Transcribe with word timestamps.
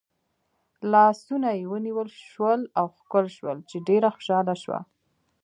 لاسونه 0.91 1.49
یې 1.57 1.63
ونیول 1.71 2.09
شول 2.29 2.61
او 2.79 2.85
ښکل 2.97 3.25
شول 3.37 3.57
چې 3.69 3.77
ډېره 3.87 4.09
خوشحاله 4.15 4.55
شوه. 4.63 4.79